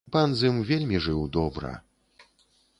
Пан 0.13 0.31
з 0.39 0.47
ім 0.51 0.55
вельмі 0.69 1.03
жыў 1.09 1.21
добра. 1.37 1.77